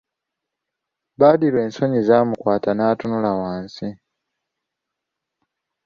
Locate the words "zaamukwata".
2.07-2.71